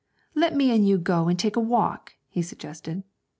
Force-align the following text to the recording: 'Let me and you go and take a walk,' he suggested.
'Let 0.33 0.55
me 0.55 0.71
and 0.73 0.87
you 0.87 0.97
go 0.97 1.27
and 1.27 1.37
take 1.37 1.55
a 1.55 1.59
walk,' 1.59 2.13
he 2.27 2.41
suggested. 2.41 3.03